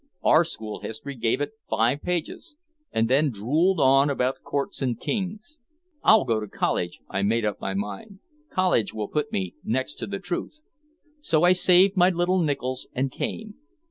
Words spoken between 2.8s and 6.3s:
and then druled on about courts and kings. 'I'll